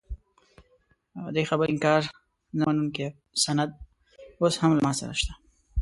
[1.35, 2.01] دې خبرې انکار
[2.57, 3.07] نه منونکی
[3.43, 3.71] سند
[4.41, 5.33] اوس هم له ما سره شته.